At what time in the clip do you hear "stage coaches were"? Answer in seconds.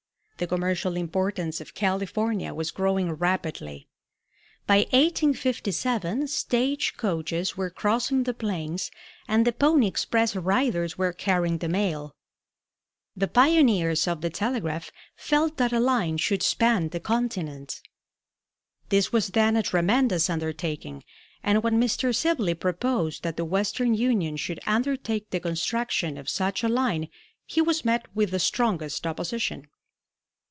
6.29-7.69